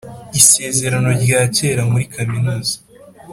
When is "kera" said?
1.55-1.81